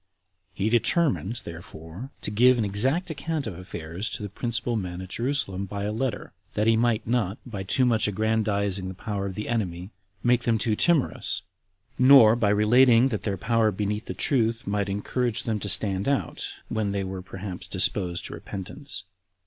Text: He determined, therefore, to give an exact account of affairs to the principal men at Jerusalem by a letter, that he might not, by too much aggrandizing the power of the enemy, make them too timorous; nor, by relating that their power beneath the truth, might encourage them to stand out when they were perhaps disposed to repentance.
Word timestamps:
He 0.55 0.69
determined, 0.69 1.43
therefore, 1.45 2.09
to 2.21 2.31
give 2.31 2.57
an 2.57 2.65
exact 2.65 3.11
account 3.11 3.45
of 3.45 3.55
affairs 3.55 4.09
to 4.09 4.23
the 4.23 4.29
principal 4.29 4.75
men 4.75 4.99
at 4.99 5.09
Jerusalem 5.09 5.65
by 5.65 5.83
a 5.83 5.91
letter, 5.91 6.33
that 6.55 6.65
he 6.65 6.75
might 6.75 7.05
not, 7.05 7.37
by 7.45 7.61
too 7.61 7.85
much 7.85 8.07
aggrandizing 8.07 8.87
the 8.87 8.95
power 8.95 9.27
of 9.27 9.35
the 9.35 9.47
enemy, 9.47 9.91
make 10.23 10.41
them 10.45 10.57
too 10.57 10.75
timorous; 10.75 11.43
nor, 11.99 12.35
by 12.35 12.49
relating 12.49 13.09
that 13.09 13.21
their 13.21 13.37
power 13.37 13.69
beneath 13.71 14.05
the 14.05 14.15
truth, 14.15 14.65
might 14.65 14.89
encourage 14.89 15.43
them 15.43 15.59
to 15.59 15.69
stand 15.69 16.07
out 16.07 16.49
when 16.67 16.93
they 16.93 17.03
were 17.03 17.21
perhaps 17.21 17.67
disposed 17.67 18.25
to 18.25 18.33
repentance. 18.33 19.03